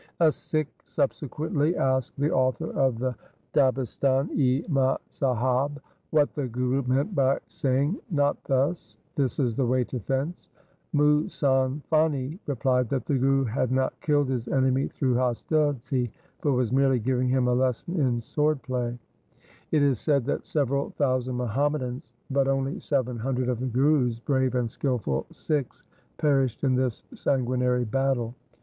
[0.19, 3.13] A Sikh subsequently asked the author of the
[3.53, 9.67] Dabistan i Mazahab, what the Guru meant by say ing, 'Not thus; this is the
[9.67, 10.49] way to fence.'
[10.91, 16.11] Muhsan Fani replied that the Guru had not killed his enemy through hostility,
[16.41, 18.87] but was merely giving him a lesson in sword play.
[19.69, 24.19] 1 It is said that several thousand Muhammadans but only seven hundred of the Guru's
[24.19, 25.83] brave and skilful Sikhs
[26.17, 28.33] perished in this sanguinary battle.